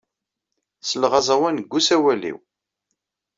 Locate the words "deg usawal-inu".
1.61-2.37